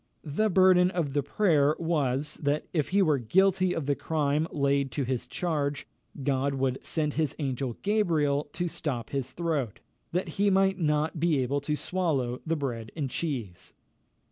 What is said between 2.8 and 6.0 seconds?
he were guilty of the crime laid to his charge,